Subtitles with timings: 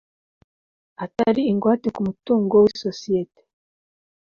[1.05, 3.41] atari ingwate ku mutungo w isosiyete